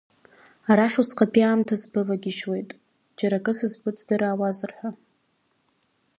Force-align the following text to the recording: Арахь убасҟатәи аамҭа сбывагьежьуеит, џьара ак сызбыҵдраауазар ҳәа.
Арахь 0.71 0.97
убасҟатәи 1.01 1.43
аамҭа 1.45 1.75
сбывагьежьуеит, 1.81 2.69
џьара 3.17 3.37
ак 3.39 3.47
сызбыҵдраауазар 3.57 4.71
ҳәа. 4.77 4.89